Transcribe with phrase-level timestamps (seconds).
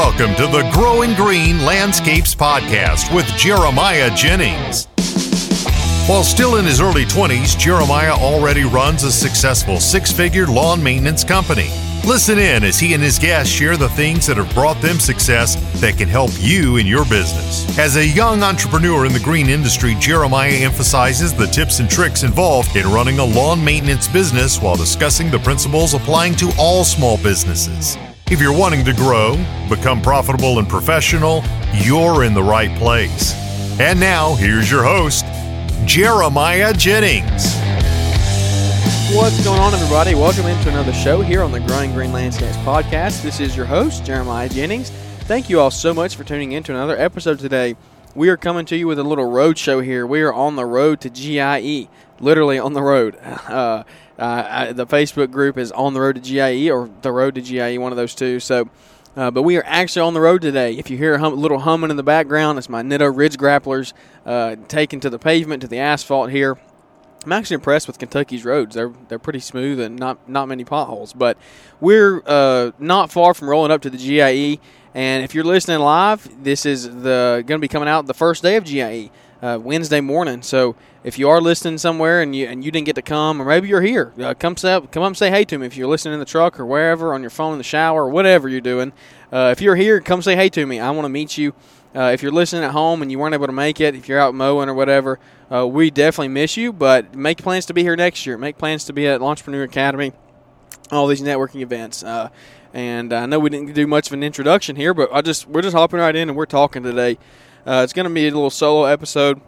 [0.00, 4.86] welcome to the Growing Green Landscapes Podcast with Jeremiah Jennings.
[6.08, 11.22] While still in his early 20s, Jeremiah already runs a successful six figure lawn maintenance
[11.22, 11.68] company.
[12.06, 15.56] Listen in as he and his guests share the things that have brought them success
[15.82, 17.78] that can help you in your business.
[17.78, 22.74] As a young entrepreneur in the green industry, Jeremiah emphasizes the tips and tricks involved
[22.74, 27.98] in running a lawn maintenance business while discussing the principles applying to all small businesses.
[28.30, 29.34] If you're wanting to grow,
[29.68, 31.42] become profitable and professional,
[31.74, 33.34] you're in the right place.
[33.80, 35.24] And now, here's your host,
[35.84, 37.56] Jeremiah Jennings.
[39.12, 40.14] What's going on, everybody?
[40.14, 43.24] Welcome into another show here on the Growing Green Landscapes podcast.
[43.24, 44.90] This is your host, Jeremiah Jennings.
[45.22, 47.74] Thank you all so much for tuning in to another episode today.
[48.14, 50.06] We are coming to you with a little road show here.
[50.06, 51.88] We are on the road to GIE,
[52.20, 53.18] literally on the road.
[53.50, 53.82] Uh,
[54.20, 57.78] uh, the Facebook group is on the road to GIE or the road to GIE,
[57.78, 58.38] one of those two.
[58.38, 58.68] So,
[59.16, 60.74] uh, but we are actually on the road today.
[60.74, 63.92] If you hear a hum, little humming in the background, it's my Nitto Ridge Grapplers
[64.26, 66.58] uh, taken to the pavement, to the asphalt here.
[67.24, 68.74] I'm actually impressed with Kentucky's roads.
[68.74, 71.12] They're they're pretty smooth and not not many potholes.
[71.12, 71.36] But
[71.80, 74.58] we're uh, not far from rolling up to the GIE.
[74.94, 78.42] And if you're listening live, this is the going to be coming out the first
[78.42, 79.10] day of GIE,
[79.42, 80.42] uh, Wednesday morning.
[80.42, 83.44] So if you are listening somewhere and you and you didn't get to come, or
[83.44, 85.66] maybe you're here, uh, come say, come up say hey to me.
[85.66, 88.10] If you're listening in the truck or wherever, on your phone in the shower, or
[88.10, 88.92] whatever you're doing,
[89.32, 90.78] uh, if you're here, come say hey to me.
[90.78, 91.54] I want to meet you.
[91.94, 94.20] Uh, if you're listening at home and you weren't able to make it, if you're
[94.20, 95.18] out mowing or whatever,
[95.52, 96.72] uh, we definitely miss you.
[96.72, 98.38] But make plans to be here next year.
[98.38, 100.12] Make plans to be at Lawntrepreneur Academy,
[100.92, 102.04] all these networking events.
[102.04, 102.28] Uh,
[102.72, 105.62] and I know we didn't do much of an introduction here, but I just we're
[105.62, 107.18] just hopping right in and we're talking today.
[107.66, 109.40] Uh, it's going to be a little solo episode,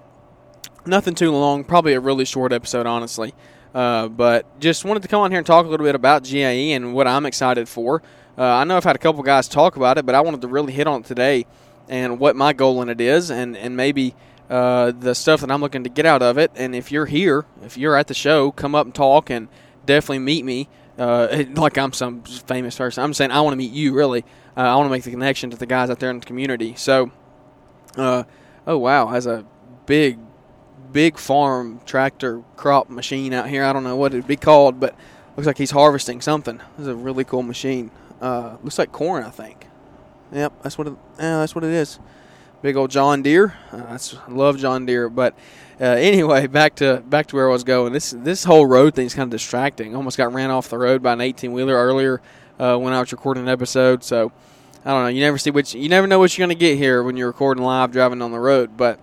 [0.87, 3.35] nothing too long, probably a really short episode, honestly.
[3.75, 6.73] Uh, but just wanted to come on here and talk a little bit about GIE
[6.73, 8.03] and what I'm excited for.
[8.37, 10.49] Uh, I know I've had a couple guys talk about it, but I wanted to
[10.49, 11.47] really hit on it today
[11.89, 14.15] and what my goal in it is, and and maybe
[14.49, 16.51] uh, the stuff that I'm looking to get out of it.
[16.55, 19.49] And if you're here, if you're at the show, come up and talk, and
[19.87, 20.69] definitely meet me.
[20.99, 23.03] Uh, like I'm some famous person.
[23.03, 23.95] I'm saying I want to meet you.
[23.95, 24.25] Really,
[24.57, 26.75] uh, I want to make the connection to the guys out there in the community.
[26.77, 27.11] So,
[27.97, 28.25] uh,
[28.67, 29.45] oh wow, has a
[29.87, 30.19] big,
[30.93, 33.65] big farm tractor crop machine out here.
[33.65, 34.97] I don't know what it'd be called, but
[35.37, 36.59] looks like he's harvesting something.
[36.77, 37.91] This is a really cool machine.
[38.21, 39.67] Uh, looks like corn, I think.
[40.33, 40.95] Yep, that's what it.
[41.19, 41.99] Yeah, that's what it is.
[42.63, 43.57] Big old John Deere.
[43.73, 45.09] Uh, that's love John Deere.
[45.09, 45.35] But
[45.81, 47.93] uh, anyway, back to back to where I was going.
[47.93, 49.95] This this whole road thing is kind of distracting.
[49.97, 52.23] Almost got ran off the road by an 18 wheeler earlier
[52.59, 54.05] uh, when I was recording an episode.
[54.05, 54.33] So
[54.85, 55.09] I don't know.
[55.09, 55.75] You never see which.
[55.75, 58.33] You never know what you're going to get here when you're recording live driving on
[58.33, 58.77] the road.
[58.77, 58.99] But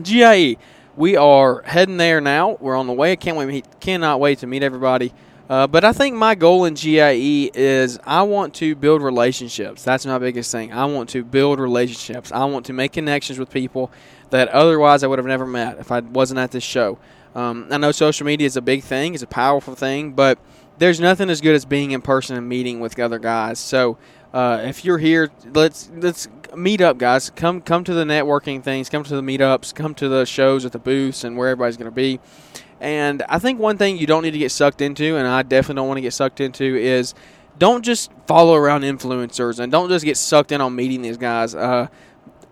[0.00, 0.56] GIE,
[0.96, 2.56] we are heading there now.
[2.60, 3.12] We're on the way.
[3.12, 3.80] I can't wait.
[3.80, 5.12] Cannot wait to meet everybody.
[5.48, 9.82] Uh, but I think my goal in GIE is I want to build relationships.
[9.82, 10.72] That's my biggest thing.
[10.72, 12.32] I want to build relationships.
[12.32, 13.90] I want to make connections with people
[14.30, 16.98] that otherwise I would have never met if I wasn't at this show.
[17.34, 20.38] Um, I know social media is a big thing, it's a powerful thing, but
[20.78, 23.58] there's nothing as good as being in person and meeting with other guys.
[23.58, 23.98] So
[24.34, 27.30] uh, if you're here, let's let's meet up, guys.
[27.30, 30.72] Come come to the networking things, come to the meetups, come to the shows at
[30.72, 32.18] the booths and where everybody's going to be.
[32.80, 35.76] And I think one thing you don't need to get sucked into, and I definitely
[35.76, 37.14] don't want to get sucked into, is
[37.58, 41.54] don't just follow around influencers and don't just get sucked in on meeting these guys.
[41.54, 41.86] Uh,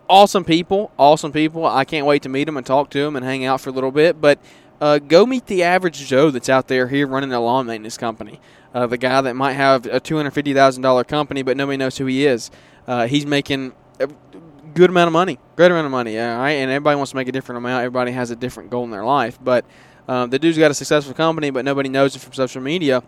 [0.08, 1.66] awesome people, awesome people.
[1.66, 3.72] I can't wait to meet them and talk to them and hang out for a
[3.72, 4.20] little bit.
[4.20, 4.38] But
[4.80, 8.40] uh, go meet the average Joe that's out there here running a lawn maintenance company.
[8.74, 11.76] Uh, the guy that might have a two hundred fifty thousand dollar company, but nobody
[11.76, 12.50] knows who he is.
[12.86, 14.08] Uh, he's making a
[14.74, 16.18] good amount of money, great amount of money.
[16.18, 17.84] All right, and everybody wants to make a different amount.
[17.84, 19.64] Everybody has a different goal in their life, but
[20.08, 23.02] um, the dude's got a successful company, but nobody knows it from social media.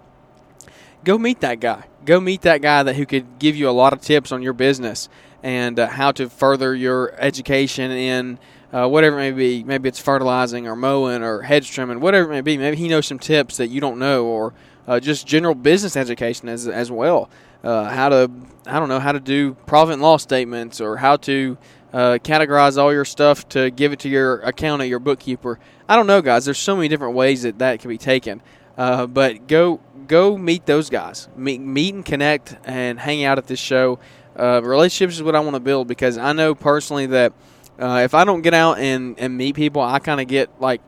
[1.02, 1.84] Go meet that guy.
[2.04, 4.52] Go meet that guy that who could give you a lot of tips on your
[4.52, 5.08] business
[5.42, 8.38] and uh, how to further your education in
[8.72, 9.64] uh, whatever it may be.
[9.64, 12.56] Maybe it's fertilizing or mowing or hedge trimming, whatever it may be.
[12.56, 14.54] Maybe he knows some tips that you don't know, or
[14.86, 17.30] uh, just general business education as as well.
[17.62, 18.30] Uh, how to
[18.66, 21.56] I don't know how to do profit and loss statements or how to
[21.92, 25.58] uh, categorize all your stuff to give it to your accountant, your bookkeeper.
[25.88, 26.44] I don't know, guys.
[26.44, 28.42] There's so many different ways that that can be taken.
[28.76, 31.28] Uh, but go go meet those guys.
[31.36, 33.98] Meet meet and connect and hang out at this show.
[34.36, 37.32] Uh, relationships is what I want to build because I know personally that
[37.78, 40.80] uh, if I don't get out and, and meet people, I kind of get like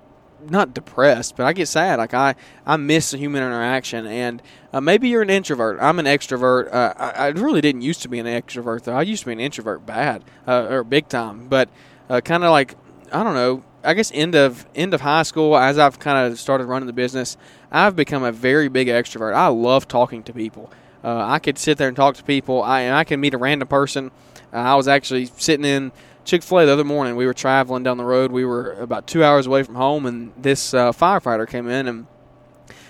[0.51, 1.99] not depressed, but I get sad.
[1.99, 2.35] Like I,
[2.65, 4.07] I miss the human interaction.
[4.07, 5.79] And uh, maybe you're an introvert.
[5.81, 6.73] I'm an extrovert.
[6.73, 8.95] Uh, I, I, really didn't used to be an extrovert though.
[8.95, 11.49] I used to be an introvert bad uh, or big time.
[11.49, 11.69] But
[12.09, 12.75] uh, kind of like
[13.13, 13.63] I don't know.
[13.85, 16.93] I guess end of end of high school, as I've kind of started running the
[16.93, 17.37] business,
[17.71, 19.35] I've become a very big extrovert.
[19.35, 20.71] I love talking to people.
[21.05, 22.63] uh, I could sit there and talk to people.
[22.63, 24.11] I I can meet a random person.
[24.53, 25.93] I was actually sitting in
[26.27, 27.15] Chick Fil A the other morning.
[27.15, 28.33] We were traveling down the road.
[28.33, 32.07] We were about two hours away from home, and this uh, firefighter came in and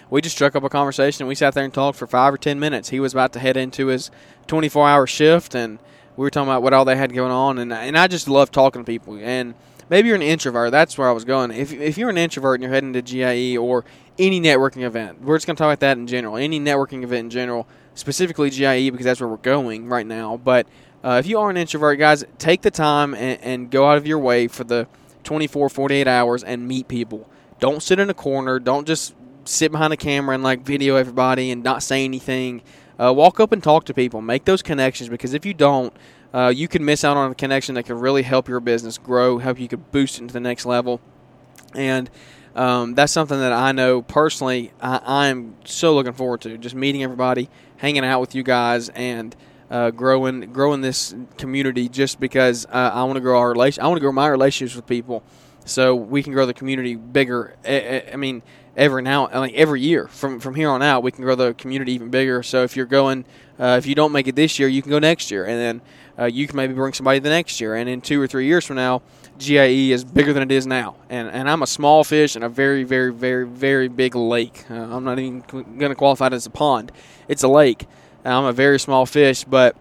[0.08, 1.26] we just struck up a conversation.
[1.26, 2.88] We sat there and talked for five or ten minutes.
[2.88, 4.10] He was about to head into his
[4.46, 5.78] 24 hour shift, and
[6.16, 7.58] we were talking about what all they had going on.
[7.58, 9.18] And and I just love talking to people.
[9.18, 9.54] And
[9.90, 10.70] maybe you're an introvert.
[10.70, 11.50] That's where I was going.
[11.50, 13.84] If if you're an introvert and you're heading to GIE or
[14.18, 16.38] any networking event, we're just going to talk about that in general.
[16.38, 20.38] Any networking event in general, specifically GIE because that's where we're going right now.
[20.38, 20.66] But
[21.06, 24.08] uh, if you are an introvert, guys, take the time and, and go out of
[24.08, 24.88] your way for the
[25.22, 27.30] 24, 48 hours and meet people.
[27.60, 28.58] Don't sit in a corner.
[28.58, 29.14] Don't just
[29.44, 32.60] sit behind a camera and like video everybody and not say anything.
[32.98, 34.20] Uh, walk up and talk to people.
[34.20, 35.92] Make those connections because if you don't,
[36.34, 39.38] uh, you can miss out on a connection that could really help your business grow,
[39.38, 41.00] help you could boost it into the next level.
[41.72, 42.10] And
[42.56, 44.72] um, that's something that I know personally.
[44.80, 49.36] I, am so looking forward to just meeting everybody, hanging out with you guys, and
[49.70, 51.88] uh, growing growing this community.
[51.88, 54.76] Just because uh, I want to grow our relation, I want to grow my relationships
[54.76, 55.22] with people,
[55.64, 57.56] so we can grow the community bigger.
[57.64, 58.42] I, I mean,
[58.76, 60.06] every now like every year.
[60.08, 62.42] From from here on out we can grow the community even bigger.
[62.42, 63.24] So if you're going
[63.58, 65.44] uh, if you don't make it this year you can go next year.
[65.44, 65.80] And then
[66.18, 67.74] uh, you can maybe bring somebody the next year.
[67.74, 69.02] And in two or three years from now
[69.38, 70.96] GIE is bigger than it is now.
[71.08, 74.64] And and I'm a small fish in a very very very very big lake.
[74.70, 76.92] Uh, I'm not even going to qualify it as a pond.
[77.28, 77.86] It's a lake
[78.26, 79.76] I'm a very small fish but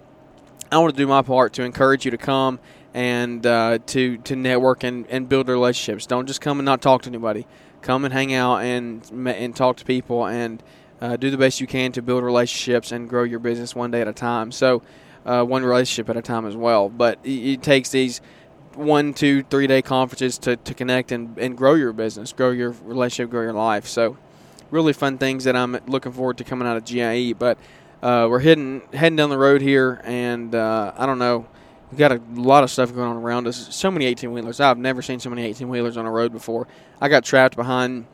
[0.71, 2.59] I want to do my part to encourage you to come
[2.93, 7.03] and uh, to to network and, and build relationships don't just come and not talk
[7.03, 7.47] to anybody
[7.81, 10.63] come and hang out and and talk to people and
[11.01, 14.01] uh, do the best you can to build relationships and grow your business one day
[14.01, 14.51] at a time.
[14.51, 14.81] So,
[15.25, 16.89] uh, one relationship at a time as well.
[16.89, 18.21] But it, it, takes these
[18.75, 22.71] one, two, three day conferences to, to connect and, and grow your business, grow your
[22.71, 23.87] relationship, grow your life.
[23.87, 24.17] So,
[24.71, 27.33] really fun things that I'm looking forward to coming out of GIE.
[27.33, 27.57] But
[28.01, 31.47] uh, we're heading heading down the road here, and uh, I don't know
[31.91, 33.73] We've got a lot of stuff going on around us.
[33.73, 34.59] So many 18 wheelers.
[34.59, 36.67] I've never seen so many 18 wheelers on a road before.
[36.99, 38.07] I got trapped behind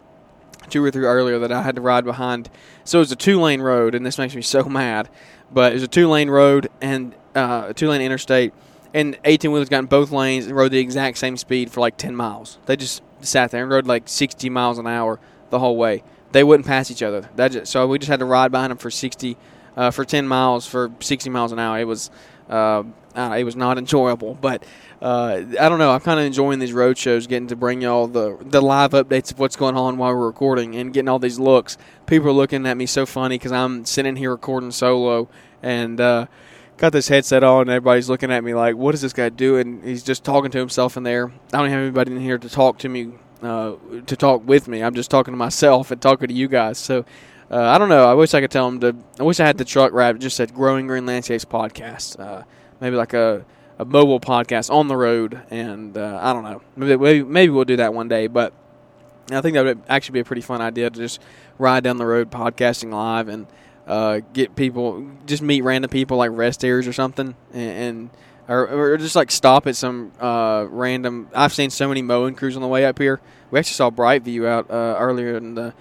[0.69, 2.49] two or three earlier that I had to ride behind.
[2.83, 5.09] So it was a two lane road, and this makes me so mad.
[5.51, 8.53] But it was a two lane road and uh, a two lane interstate,
[8.93, 11.97] and 18 wheelers got in both lanes and rode the exact same speed for like
[11.97, 12.59] 10 miles.
[12.65, 15.19] They just sat there and rode like 60 miles an hour
[15.49, 16.03] the whole way.
[16.33, 17.29] They wouldn't pass each other.
[17.35, 19.37] That just, so we just had to ride behind them for 60,
[19.75, 21.79] uh, for 10 miles for 60 miles an hour.
[21.79, 22.09] It was
[22.49, 22.83] uh,
[23.15, 24.35] uh, it was not enjoyable.
[24.35, 24.63] But
[25.01, 25.91] uh, I don't know.
[25.91, 29.31] I'm kind of enjoying these road shows, getting to bring y'all the the live updates
[29.31, 31.77] of what's going on while we're recording, and getting all these looks.
[32.05, 35.29] People are looking at me so funny because I'm sitting here recording solo
[35.63, 35.99] and.
[35.99, 36.27] Uh,
[36.77, 39.83] got this headset on, and everybody's looking at me like, "What is this guy doing?"
[39.83, 41.31] He's just talking to himself in there.
[41.53, 43.11] I don't have anybody in here to talk to me,
[43.43, 43.73] uh,
[44.07, 44.81] to talk with me.
[44.81, 46.79] I'm just talking to myself and talking to you guys.
[46.79, 47.05] So
[47.51, 48.05] uh, I don't know.
[48.05, 48.95] I wish I could tell them to.
[49.19, 50.17] I wish I had the truck wrap.
[50.19, 52.43] Just said "Growing Green Landscapes Podcast." Uh,
[52.79, 53.45] maybe like a,
[53.77, 56.61] a mobile podcast on the road, and uh, I don't know.
[56.77, 58.53] Maybe, maybe we'll do that one day, but
[59.29, 61.19] I think that would actually be a pretty fun idea to just
[61.57, 63.47] ride down the road podcasting live and
[63.85, 68.09] uh, get people, just meet random people like rest areas or something, and, and
[68.47, 71.27] or, or, just like stop at some uh, random.
[71.35, 73.19] I've seen so many mowing crews on the way up here.
[73.49, 75.73] We actually saw Brightview out uh, earlier in the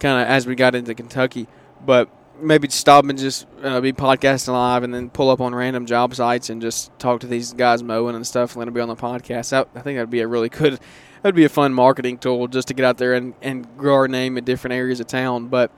[0.00, 1.46] kind of as we got into Kentucky,
[1.84, 2.08] but
[2.40, 6.14] maybe stop and just uh, be podcasting live and then pull up on random job
[6.14, 8.96] sites and just talk to these guys mowing and stuff and them be on the
[8.96, 9.50] podcast.
[9.50, 10.78] That, I think that'd be a really good,
[11.22, 14.08] that'd be a fun marketing tool just to get out there and, and grow our
[14.08, 15.48] name in different areas of town.
[15.48, 15.70] But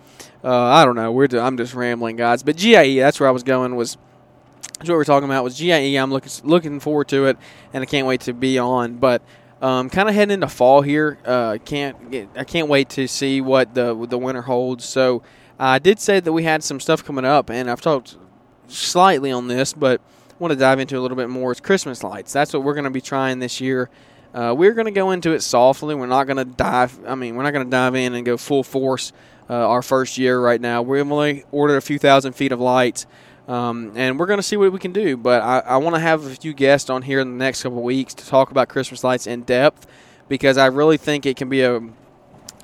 [0.43, 1.13] uh, I don't know.
[1.13, 2.43] We're I'm just rambling, guys.
[2.43, 3.77] But GIE, that's where I was going.
[3.77, 3.97] Was
[4.79, 5.97] that's what we're talking about was GIE.
[5.97, 7.37] I'm looking looking forward to it,
[7.73, 8.97] and I can't wait to be on.
[8.97, 9.23] But
[9.61, 11.19] um, kind of heading into fall here.
[11.25, 14.85] Uh, can't get, I can't wait to see what the the winter holds.
[14.85, 15.23] So
[15.59, 18.17] I did say that we had some stuff coming up, and I've talked
[18.69, 20.01] slightly on this, but
[20.39, 21.51] want to dive into a little bit more.
[21.51, 22.33] It's Christmas lights.
[22.33, 23.91] That's what we're going to be trying this year.
[24.33, 25.95] Uh, we're going to go into it softly.
[25.95, 26.99] We're not going to dive.
[27.07, 29.13] I mean, we're not going to dive in and go full force.
[29.51, 30.83] Uh, our first year right now.
[30.83, 33.07] We're only ordered a few thousand feet of lights,
[33.49, 35.17] um, and we're going to see what we can do.
[35.17, 37.83] But I, I want to have a few guests on here in the next couple
[37.83, 39.87] weeks to talk about Christmas lights in depth
[40.29, 41.81] because I really think it can be a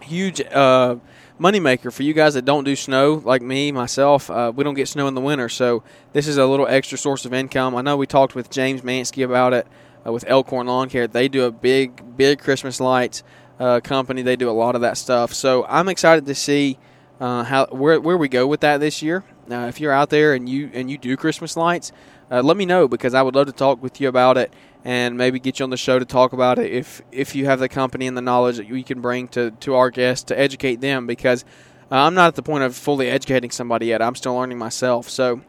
[0.02, 0.40] huge.
[0.40, 0.96] Uh,
[1.40, 4.86] moneymaker for you guys that don't do snow like me myself uh, we don't get
[4.86, 7.96] snow in the winter so this is a little extra source of income i know
[7.96, 9.66] we talked with james mansky about it
[10.06, 13.24] uh, with elkhorn lawn care they do a big big christmas lights
[13.58, 16.78] uh, company they do a lot of that stuff so i'm excited to see
[17.18, 20.34] uh, how where, where we go with that this year uh, if you're out there
[20.34, 21.92] and you and you do christmas lights
[22.30, 24.52] uh, let me know because i would love to talk with you about it
[24.84, 27.58] and maybe get you on the show to talk about it if if you have
[27.58, 30.80] the company and the knowledge that we can bring to to our guests to educate
[30.80, 31.44] them because
[31.90, 34.00] uh, I'm not at the point of fully educating somebody yet.
[34.00, 35.08] I'm still learning myself.
[35.08, 35.42] So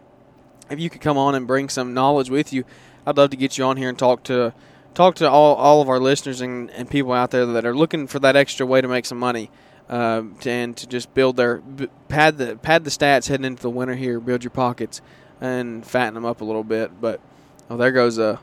[0.70, 2.66] if you could come on and bring some knowledge with you,
[3.06, 4.54] I'd love to get you on here and talk to
[4.94, 8.08] talk to all, all of our listeners and, and people out there that are looking
[8.08, 9.50] for that extra way to make some money
[9.90, 11.62] uh, to, and to just build their
[12.08, 15.02] pad the pad the stats heading into the winter here, build your pockets
[15.42, 17.00] and fatten them up a little bit.
[17.00, 17.22] But
[17.70, 18.40] oh, there goes a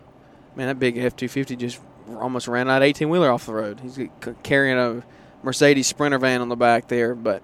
[0.56, 0.68] man.
[0.68, 1.80] That big F two fifty just
[2.16, 3.80] almost ran out eighteen wheeler off the road.
[3.80, 3.98] He's
[4.42, 5.02] carrying a
[5.42, 7.42] Mercedes Sprinter van on the back there, but.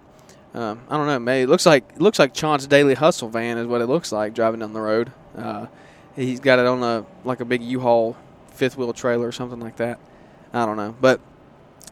[0.55, 1.19] Um, I don't know.
[1.19, 4.11] Maybe it looks like it looks like Chauncey's daily hustle van is what it looks
[4.11, 5.12] like driving down the road.
[5.37, 5.67] Uh,
[6.17, 8.17] he's got it on a like a big U-Haul
[8.52, 10.00] fifth wheel trailer or something like that.
[10.55, 11.21] I don't know, but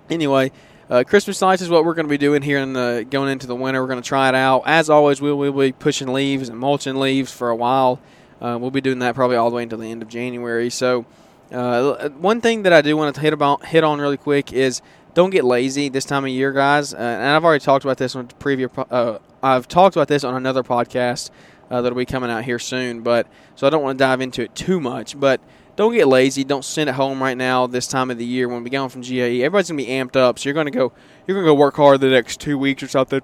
[0.08, 0.52] anyway,
[0.88, 3.46] uh, Christmas lights is what we're going to be doing here in the going into
[3.46, 3.82] the winter.
[3.82, 4.62] We're going to try it out.
[4.66, 8.00] As always, we'll, we'll be pushing leaves and mulching leaves for a while.
[8.40, 10.70] Uh, we'll be doing that probably all the way until the end of January.
[10.70, 11.06] So,
[11.50, 14.82] uh, one thing that I do want to hit about hit on really quick is
[15.14, 16.94] don't get lazy this time of year, guys.
[16.94, 18.70] Uh, and I've already talked about this on previous.
[18.76, 21.30] Uh, I've talked about this on another podcast
[21.70, 23.00] uh, that'll be coming out here soon.
[23.00, 25.18] But so I don't want to dive into it too much.
[25.18, 25.40] But
[25.76, 26.42] don't get lazy.
[26.42, 28.88] Don't sit at home right now this time of the year when we get home
[28.88, 29.42] from GIE.
[29.42, 30.92] Everybody's gonna be amped up, so you're gonna go
[31.26, 33.20] you're gonna go work hard the next two weeks or something.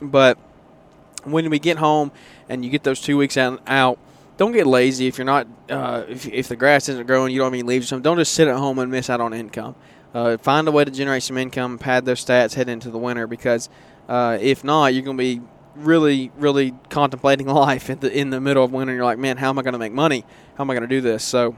[0.00, 0.38] But
[1.24, 2.12] when we get home
[2.48, 3.98] and you get those two weeks out, out
[4.36, 5.06] don't get lazy.
[5.06, 7.86] If you're not, uh, if, if the grass isn't growing, you don't have any leaves
[7.86, 8.02] or something.
[8.02, 9.74] Don't just sit at home and miss out on income.
[10.14, 13.26] Uh, find a way to generate some income, pad those stats, head into the winter
[13.26, 13.68] because
[14.08, 15.42] uh, if not, you're going to be
[15.74, 18.94] really, really contemplating life in the in the middle of winter.
[18.94, 20.24] You're like, man, how am I going to make money?
[20.56, 21.24] How am I going to do this?
[21.24, 21.56] So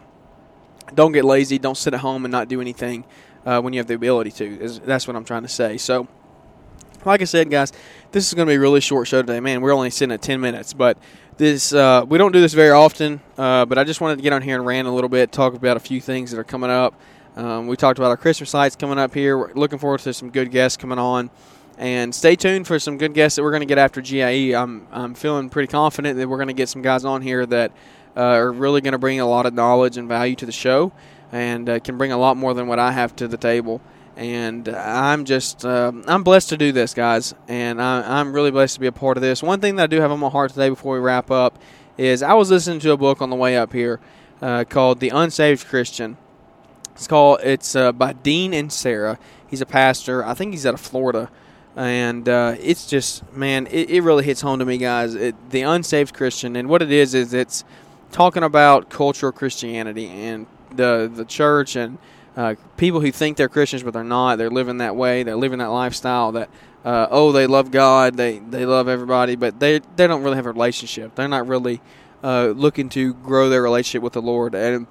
[0.94, 1.58] don't get lazy.
[1.58, 3.04] Don't sit at home and not do anything
[3.44, 4.68] uh, when you have the ability to.
[4.84, 5.76] That's what I'm trying to say.
[5.78, 6.08] So,
[7.04, 7.72] like I said, guys,
[8.12, 9.40] this is going to be a really short show today.
[9.40, 10.98] Man, we're only sitting at 10 minutes, but
[11.36, 13.20] this uh, we don't do this very often.
[13.36, 15.54] Uh, but I just wanted to get on here and rant a little bit, talk
[15.54, 16.94] about a few things that are coming up.
[17.36, 19.38] Um, we talked about our Christmas lights coming up here.
[19.38, 21.30] We're looking forward to some good guests coming on.
[21.76, 24.52] And stay tuned for some good guests that we're going to get after GIE.
[24.52, 27.72] I'm, I'm feeling pretty confident that we're going to get some guys on here that–
[28.18, 30.90] uh, are really going to bring a lot of knowledge and value to the show
[31.30, 33.80] and uh, can bring a lot more than what I have to the table.
[34.16, 37.34] And I'm just, uh, I'm blessed to do this, guys.
[37.46, 39.42] And I, am really blessed to be a part of this.
[39.42, 41.60] One thing that I do have on my heart today before we wrap up
[41.96, 44.00] is I was listening to a book on the way up here
[44.42, 46.16] uh, called The Unsaved Christian.
[46.96, 49.18] It's called, it's uh, by Dean Inserra.
[49.46, 50.24] He's a pastor.
[50.24, 51.30] I think he's out of Florida
[51.76, 55.62] and uh, it's just man it, it, really hits home to me guys it, the
[55.62, 57.62] unsaved christian and what it is is it's
[58.12, 61.98] talking about cultural Christianity and the the church and
[62.36, 64.36] uh, people who think they're Christians but they're not.
[64.36, 65.22] They're living that way.
[65.22, 66.32] They're living that lifestyle.
[66.32, 66.50] That
[66.84, 68.16] uh, oh, they love God.
[68.16, 71.14] They they love everybody, but they they don't really have a relationship.
[71.14, 71.80] They're not really
[72.22, 74.54] uh, looking to grow their relationship with the Lord.
[74.54, 74.86] And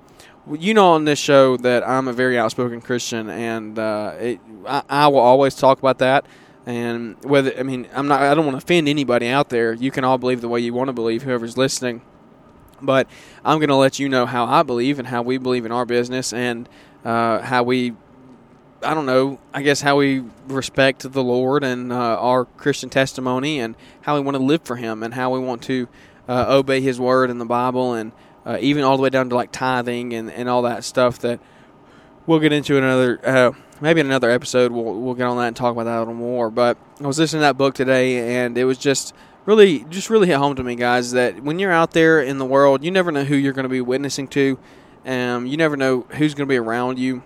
[0.51, 4.83] you know on this show that I'm a very outspoken Christian, and uh, it, I,
[4.89, 6.25] I will always talk about that.
[6.65, 9.73] And whether I mean I'm not I don't want to offend anybody out there.
[9.73, 11.23] You can all believe the way you want to believe.
[11.23, 12.01] Whoever's listening.
[12.81, 13.07] But
[13.43, 15.85] I'm going to let you know how I believe and how we believe in our
[15.85, 16.69] business and
[17.03, 17.93] uh, how we,
[18.83, 23.59] I don't know, I guess how we respect the Lord and uh, our Christian testimony
[23.59, 25.87] and how we want to live for Him and how we want to
[26.27, 28.11] uh, obey His word in the Bible and
[28.45, 31.39] uh, even all the way down to like tithing and, and all that stuff that
[32.25, 34.71] we'll get into in another uh, maybe in another episode.
[34.71, 36.49] We'll, we'll get on that and talk about that a little more.
[36.49, 39.13] But i was listening to that book today and it was just
[39.47, 42.45] really just really hit home to me, guys, that when you're out there in the
[42.45, 44.59] world, you never know who you're going to be witnessing to.
[45.05, 47.23] Um, you never know who's going to be around you.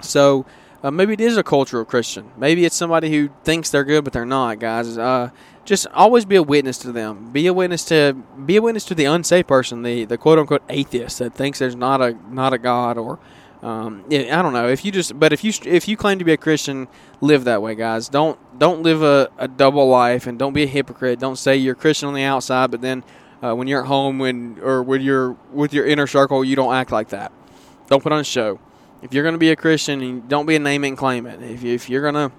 [0.00, 0.46] So
[0.82, 2.30] uh, maybe it is a cultural Christian.
[2.36, 4.96] Maybe it's somebody who thinks they're good but they're not, guys.
[4.96, 5.30] Uh,
[5.64, 7.32] just always be a witness to them.
[7.32, 10.62] Be a witness to be a witness to the unsaved person, the the quote unquote
[10.68, 13.18] atheist that thinks there's not a not a God or
[13.62, 16.32] um, I don't know if you just, but if you if you claim to be
[16.32, 16.88] a Christian,
[17.20, 18.08] live that way, guys.
[18.08, 21.20] Don't don't live a, a double life and don't be a hypocrite.
[21.20, 23.04] Don't say you're Christian on the outside, but then
[23.40, 26.74] uh, when you're at home when or when you're with your inner circle, you don't
[26.74, 27.30] act like that.
[27.86, 28.58] Don't put on a show.
[29.00, 31.42] If you're going to be a Christian, don't be a name it and claim it.
[31.42, 32.32] If, you, if you're gonna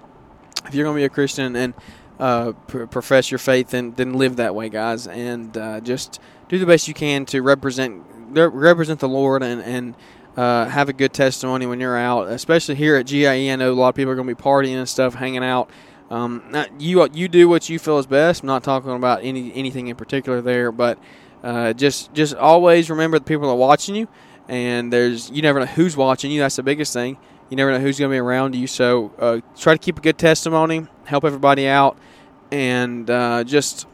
[0.66, 1.74] if you're gonna be a Christian and
[2.18, 6.58] uh, pr- profess your faith, then then live that way, guys, and uh, just do
[6.58, 9.94] the best you can to represent represent the Lord and and
[10.36, 13.50] uh, have a good testimony when you're out, especially here at GIE.
[13.50, 15.70] I know a lot of people are going to be partying and stuff, hanging out.
[16.10, 16.42] Um,
[16.78, 18.42] you you do what you feel is best.
[18.42, 20.98] I'm not talking about any anything in particular there, but
[21.42, 24.08] uh, just just always remember the people that are watching you,
[24.48, 26.40] and there's you never know who's watching you.
[26.40, 27.16] That's the biggest thing.
[27.48, 28.66] You never know who's going to be around you.
[28.66, 31.96] So uh, try to keep a good testimony, help everybody out,
[32.50, 33.86] and uh, just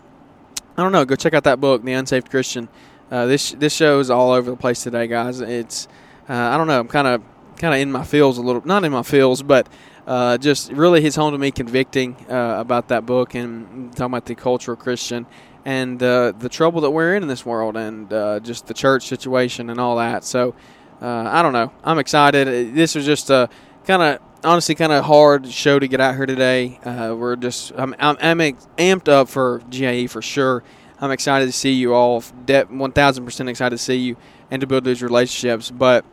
[0.77, 1.05] I don't know.
[1.05, 2.69] Go check out that book, The Unsaved Christian.
[3.11, 5.41] Uh, this this show is all over the place today, guys.
[5.41, 5.89] It's
[6.31, 6.81] uh, I don't know.
[6.81, 7.23] I'm kind of
[7.59, 9.67] kind of in my feels a little, not in my feels, but
[10.07, 14.13] uh, uh, just really hits home to me, convicting uh, about that book and talking
[14.13, 15.27] about the cultural Christian
[15.65, 19.07] and uh, the trouble that we're in in this world and uh, just the church
[19.07, 20.25] situation and all that.
[20.25, 20.55] So
[21.01, 21.73] uh, I don't know.
[21.85, 22.75] I'm excited.
[22.75, 23.49] This was just a
[23.85, 26.81] kind of honestly kind of hard show to get out here today.
[26.83, 28.39] Uh, we're just I'm, I'm, I'm
[28.79, 30.65] amped up for GIE for sure.
[30.99, 32.21] I'm excited to see you all.
[32.21, 34.17] 1,000% excited to see you
[34.51, 35.71] and to build those relationships.
[35.71, 36.05] But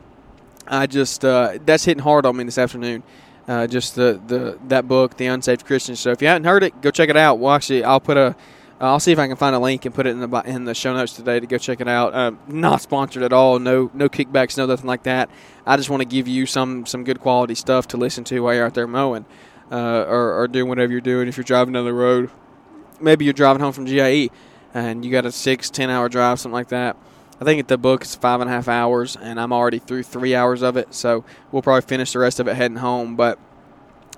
[0.68, 3.04] I just uh, that's hitting hard on me this afternoon.
[3.48, 5.96] Uh, just the, the that book, The Unsaved Christian.
[5.96, 7.40] So if you haven't heard it, go check it out.
[7.40, 8.36] Well, actually, I'll put a
[8.80, 10.76] I'll see if I can find a link and put it in the in the
[10.76, 12.14] show notes today to go check it out.
[12.14, 13.58] Um, not sponsored at all.
[13.58, 14.58] No no kickbacks.
[14.58, 15.30] No nothing like that.
[15.66, 18.54] I just want to give you some some good quality stuff to listen to while
[18.54, 19.26] you're out there mowing
[19.72, 21.28] uh, or, or doing whatever you're doing.
[21.28, 22.30] If you're driving down the road,
[23.02, 24.30] maybe you're driving home from GIE
[24.74, 26.98] and you got a six ten hour drive, something like that.
[27.40, 30.34] I think the book is five and a half hours, and I'm already through three
[30.34, 33.16] hours of it, so we'll probably finish the rest of it heading home.
[33.16, 33.38] But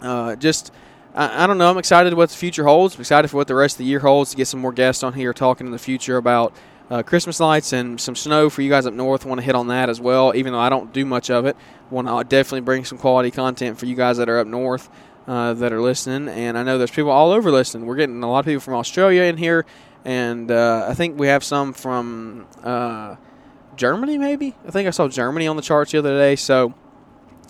[0.02, 0.72] uh, just,
[1.14, 1.70] I, I, don't know.
[1.70, 2.96] I'm excited what the future holds.
[2.96, 5.04] I'm excited for what the rest of the year holds to get some more guests
[5.04, 6.54] on here talking in the future about
[6.90, 9.26] uh, Christmas lights and some snow for you guys up north.
[9.26, 11.58] Want to hit on that as well, even though I don't do much of it.
[11.90, 14.90] Want to definitely bring some quality content for you guys that are up north.
[15.28, 17.86] Uh, that are listening, and I know there's people all over listening.
[17.86, 19.64] We're getting a lot of people from Australia in here,
[20.06, 23.16] and uh, I think we have some from uh,
[23.76, 24.18] Germany.
[24.18, 26.36] Maybe I think I saw Germany on the charts the other day.
[26.36, 26.74] So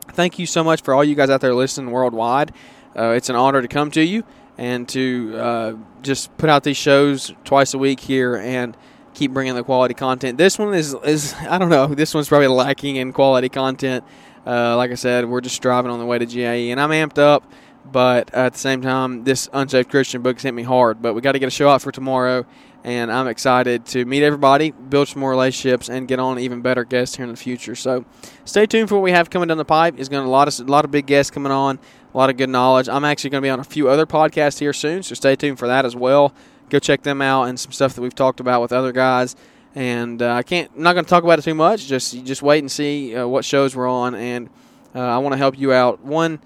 [0.10, 2.54] thank you so much for all you guys out there listening worldwide.
[2.98, 4.24] Uh, it's an honor to come to you
[4.58, 8.76] and to uh, just put out these shows twice a week here and
[9.14, 10.38] keep bringing the quality content.
[10.38, 11.88] This one is is I don't know.
[11.88, 14.04] This one's probably lacking in quality content.
[14.46, 17.20] Uh, like I said, we're just driving on the way to GIE, and I'm amped
[17.20, 17.44] up.
[17.92, 21.02] But at the same time, this Unsaved Christian book hit me hard.
[21.02, 22.46] But we got to get a show out for tomorrow,
[22.84, 26.84] and I'm excited to meet everybody, build some more relationships, and get on even better
[26.84, 27.76] guests here in the future.
[27.76, 28.06] So
[28.46, 29.96] stay tuned for what we have coming down the pipe.
[29.98, 31.80] It's going to a lot of a lot of big guests coming on,
[32.14, 32.88] a lot of good knowledge.
[32.88, 35.60] I'm actually going to be on a few other podcasts here soon, so stay tuned
[35.60, 36.34] for that as well.
[36.70, 39.36] Go check them out and some stuff that we've talked about with other guys.
[39.76, 41.88] And uh, I can't, I'm not going to talk about it too much.
[41.88, 44.50] Just just wait and see uh, what shows we're on, and
[44.96, 46.04] uh, I want to help you out.
[46.04, 46.40] One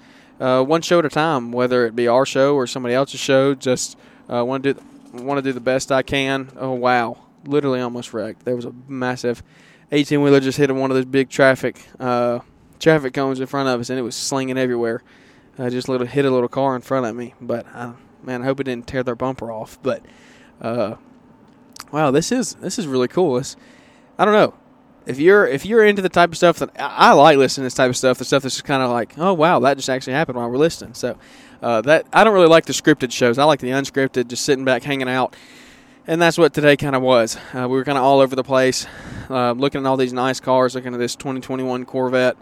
[0.43, 3.55] uh, one show at a time, whether it be our show or somebody else's show.
[3.55, 3.97] Just
[4.29, 4.81] uh, want to do
[5.13, 6.51] want to do the best I can.
[6.57, 8.43] Oh wow, literally almost wrecked.
[8.43, 9.41] There was a massive
[9.91, 12.39] 18 wheeler just hit one of those big traffic uh,
[12.77, 15.01] traffic cones in front of us, and it was slinging everywhere.
[15.57, 18.45] I just little hit a little car in front of me, but uh, man, I
[18.45, 19.79] hope it didn't tear their bumper off.
[19.81, 20.03] But
[20.59, 20.95] uh,
[21.91, 23.37] wow, this is this is really cool.
[23.37, 23.55] It's,
[24.19, 24.55] I don't know
[25.05, 27.73] if you're if you're into the type of stuff that I, like listening to this
[27.73, 30.37] type of stuff, the stuff that's kind of like, oh wow, that just actually happened
[30.37, 30.93] while we're listening.
[30.93, 31.17] So
[31.61, 33.37] uh, that I don't really like the scripted shows.
[33.37, 35.35] I like the unscripted, just sitting back, hanging out,
[36.07, 37.37] and that's what today kind of was.
[37.53, 38.85] Uh, we were kind of all over the place,
[39.29, 42.37] uh, looking at all these nice cars, looking at this 2021 Corvette.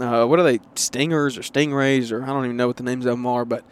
[0.00, 3.04] Uh, what are they, Stingers or Stingrays, or I don't even know what the names
[3.04, 3.62] of them are, but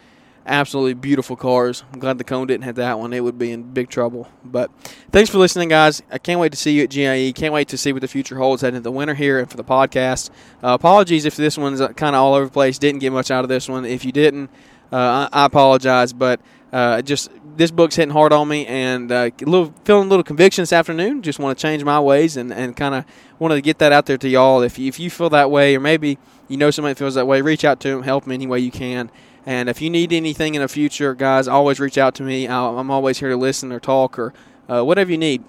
[0.45, 1.83] absolutely beautiful cars.
[1.93, 3.13] I'm glad the cone didn't have that one.
[3.13, 4.27] It would be in big trouble.
[4.43, 4.71] But
[5.11, 6.01] thanks for listening, guys.
[6.11, 7.33] I can't wait to see you at GIE.
[7.33, 9.57] Can't wait to see what the future holds heading into the winter here and for
[9.57, 10.29] the podcast.
[10.63, 12.77] Uh, apologies if this one's uh, kind of all over the place.
[12.77, 13.85] Didn't get much out of this one.
[13.85, 14.49] If you didn't,
[14.91, 16.13] uh, I, I, apologize.
[16.13, 20.09] But uh, just this book's hitting hard on me, and uh, a little feeling a
[20.09, 21.21] little conviction this afternoon.
[21.21, 23.05] Just want to change my ways and, and kind of
[23.39, 24.61] wanted to get that out there to y'all.
[24.61, 27.63] If if you feel that way, or maybe you know somebody feels that way, reach
[27.63, 29.11] out to them, help them any way you can.
[29.45, 32.47] And if you need anything in the future, guys, always reach out to me.
[32.47, 34.33] I'm always here to listen or talk or
[34.69, 35.43] uh, whatever you need.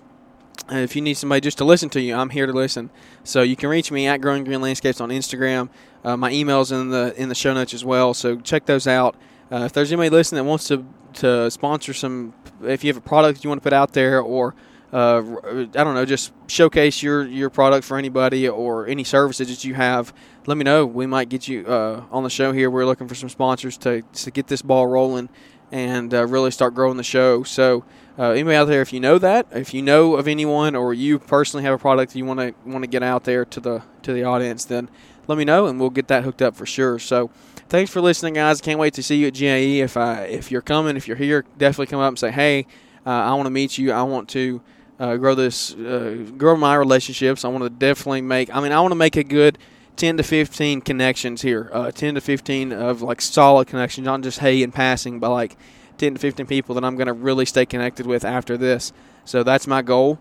[0.68, 2.90] And if you need somebody just to listen to you, I'm here to listen.
[3.24, 5.68] So you can reach me at Growing Green Landscapes on Instagram.
[6.04, 8.14] Uh, my email's in the in the show notes as well.
[8.14, 9.16] So check those out.
[9.50, 13.06] Uh, if there's anybody listening that wants to to sponsor some, if you have a
[13.06, 14.54] product you want to put out there, or
[14.92, 19.64] uh, I don't know, just showcase your your product for anybody or any services that
[19.64, 20.12] you have,
[20.46, 20.84] let me know.
[20.84, 22.70] We might get you uh, on the show here.
[22.70, 25.28] We're looking for some sponsors to, to get this ball rolling
[25.70, 27.42] and uh, really start growing the show.
[27.42, 27.84] So,
[28.18, 31.18] uh, anybody out there, if you know that, if you know of anyone, or you
[31.18, 34.12] personally have a product you want to want to get out there to the to
[34.12, 34.90] the audience, then
[35.26, 36.98] let me know, and we'll get that hooked up for sure.
[36.98, 37.30] So,
[37.68, 38.60] thanks for listening, guys.
[38.60, 39.80] Can't wait to see you at GIE.
[39.80, 42.66] If I if you're coming, if you're here, definitely come up and say, hey,
[43.06, 43.92] uh, I want to meet you.
[43.92, 44.60] I want to.
[44.98, 47.44] Uh, grow this, uh, grow my relationships.
[47.44, 48.54] I want to definitely make.
[48.54, 49.58] I mean, I want to make a good
[49.96, 51.70] 10 to 15 connections here.
[51.72, 55.56] Uh, 10 to 15 of like solid connections, not just hey in passing, but like
[55.98, 58.92] 10 to 15 people that I'm going to really stay connected with after this.
[59.24, 60.18] So that's my goal.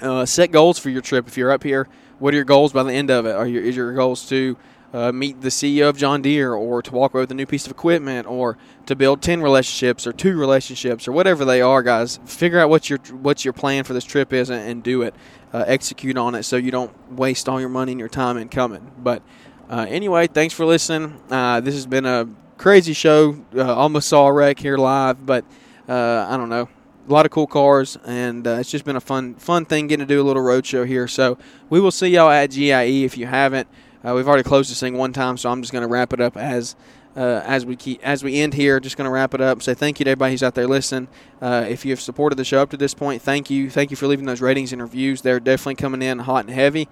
[0.00, 1.26] Uh, set goals for your trip.
[1.26, 3.34] If you're up here, what are your goals by the end of it?
[3.34, 4.56] Are your, is your goals to
[4.94, 7.66] uh, meet the CEO of John Deere or to walk away with a new piece
[7.66, 12.20] of equipment or to build 10 relationships or two relationships or whatever they are, guys?
[12.24, 15.14] Figure out what your, what your plan for this trip is and, and do it
[15.52, 18.48] uh, execute on it so you don't waste all your money and your time in
[18.48, 18.92] coming.
[18.96, 19.22] But
[19.68, 21.20] uh, anyway, thanks for listening.
[21.28, 23.44] Uh, this has been a crazy show.
[23.52, 25.44] Uh, almost saw a wreck here live, but
[25.88, 26.68] uh, I don't know.
[27.08, 30.06] A lot of cool cars, and uh, it's just been a fun fun thing getting
[30.06, 31.06] to do a little road show here.
[31.06, 31.36] So
[31.68, 33.68] we will see y'all at GIE if you haven't.
[34.04, 36.20] Uh, we've already closed this thing one time, so I'm just going to wrap it
[36.20, 36.76] up as
[37.16, 38.80] uh, as we keep, as we end here.
[38.80, 39.62] Just going to wrap it up.
[39.62, 41.08] Say thank you to everybody who's out there listening.
[41.40, 43.70] Uh, if you have supported the show up to this point, thank you.
[43.70, 45.22] Thank you for leaving those ratings and reviews.
[45.22, 46.88] They're definitely coming in hot and heavy,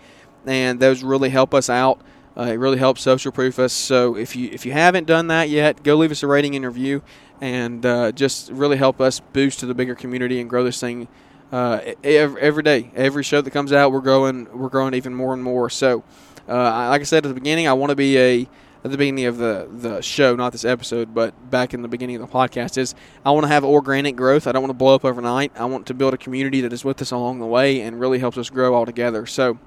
[0.47, 2.01] and those really help us out.
[2.37, 3.73] Uh, it really helps social proof us.
[3.73, 6.65] So if you if you haven't done that yet, go leave us a rating and
[6.65, 7.03] review,
[7.41, 11.09] and uh, just really help us boost to the bigger community and grow this thing.
[11.53, 14.49] Uh, every, day, every show that comes out, we're growing.
[14.59, 15.69] We're growing even more and more.
[15.69, 16.03] So,
[16.49, 18.49] uh, like I said at the beginning, I want to be a
[18.85, 22.17] at the beginning of the, the show, not this episode, but back in the beginning
[22.17, 24.49] of the podcast, is I want to have organic growth.
[24.49, 25.53] I don't want to blow up overnight.
[25.55, 28.19] I want to build a community that is with us along the way and really
[28.19, 29.27] helps us grow all together.
[29.27, 29.59] So,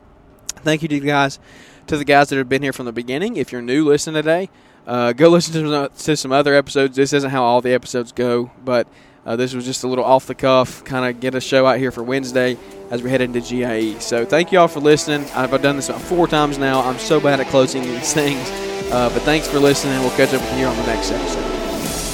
[0.58, 1.40] thank you to you guys
[1.88, 3.38] to the guys that have been here from the beginning.
[3.38, 4.50] If you're new listening today,
[4.88, 6.96] uh, go listen to some, to some other episodes.
[6.96, 8.88] This isn't how all the episodes go, but
[9.26, 11.80] uh, this was just a little off the cuff, kind of get a show out
[11.80, 12.58] here for Wednesday
[12.92, 14.00] as we head into GIE.
[14.00, 15.28] So thank you all for listening.
[15.32, 16.82] I've done this about four times now.
[16.82, 18.48] I'm so bad at closing these things.
[18.92, 20.00] Uh, but thanks for listening.
[20.02, 21.42] We'll catch up with you on the next episode.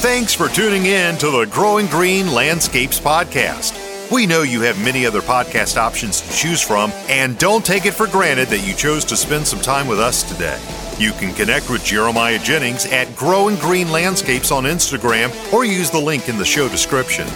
[0.01, 3.77] Thanks for tuning in to the Growing Green Landscapes Podcast.
[4.11, 7.93] We know you have many other podcast options to choose from, and don't take it
[7.93, 10.59] for granted that you chose to spend some time with us today.
[11.01, 15.97] You can connect with Jeremiah Jennings at Growing Green Landscapes on Instagram or use the
[15.97, 17.27] link in the show description.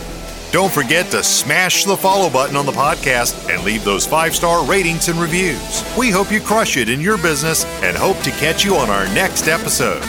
[0.51, 4.63] Don't forget to smash the follow button on the podcast and leave those five star
[4.63, 5.83] ratings and reviews.
[5.97, 9.05] We hope you crush it in your business and hope to catch you on our
[9.15, 10.03] next episode.